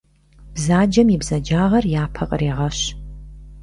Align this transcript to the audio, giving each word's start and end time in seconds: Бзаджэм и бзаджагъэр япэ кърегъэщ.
Бзаджэм 0.55 1.07
и 1.15 1.17
бзаджагъэр 1.21 1.85
япэ 2.03 2.23
кърегъэщ. 2.29 2.79